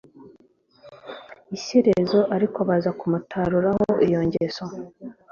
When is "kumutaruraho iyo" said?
2.99-4.19